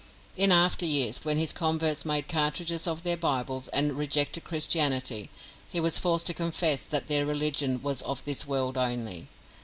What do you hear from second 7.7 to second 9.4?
was of this world only.